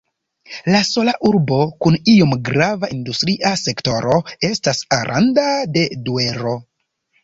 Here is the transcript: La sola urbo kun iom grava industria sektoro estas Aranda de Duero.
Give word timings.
La 0.75 0.79
sola 0.87 1.13
urbo 1.31 1.59
kun 1.85 1.99
iom 2.15 2.33
grava 2.49 2.91
industria 2.97 3.55
sektoro 3.67 4.19
estas 4.53 4.85
Aranda 5.01 5.49
de 5.79 5.91
Duero. 6.11 6.61